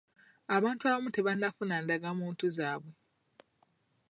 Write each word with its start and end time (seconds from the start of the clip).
Abantu 0.55 0.81
abamu 0.89 1.09
tebannafuna 1.15 1.75
ndagamuntu 1.83 2.45
zaabwe. 2.55 2.93